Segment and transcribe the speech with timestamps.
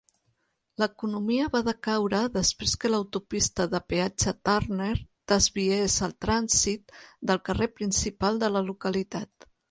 [0.83, 4.93] L'economia va decaure després que l'autopista de peatge Turner
[5.33, 6.95] desviés el trànsit
[7.33, 9.49] del carrer principal de la localitat.